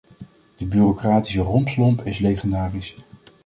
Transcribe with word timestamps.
De 0.57 0.65
bureaucratische 0.65 1.41
rompslomp 1.41 2.01
is 2.05 2.19
legendarisch. 2.19 2.95